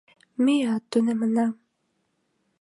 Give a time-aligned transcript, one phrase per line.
[0.43, 1.47] —Меат тунемынна.